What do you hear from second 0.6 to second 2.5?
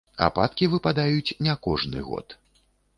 выпадаюць не кожны год.